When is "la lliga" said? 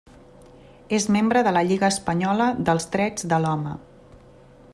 1.57-1.91